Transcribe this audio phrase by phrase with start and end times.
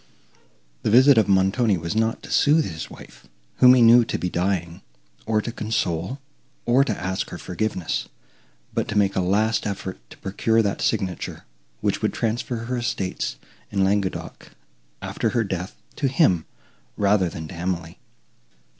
[0.81, 4.31] The visit of Montoni was not to sooth his wife, whom he knew to be
[4.31, 4.81] dying,
[5.27, 6.19] or to console,
[6.65, 8.09] or to ask her forgiveness,
[8.73, 11.43] but to make a last effort to procure that signature,
[11.81, 13.35] which would transfer her estates
[13.69, 14.49] in Languedoc,
[15.03, 16.45] after her death, to him
[16.97, 17.99] rather than to Emily.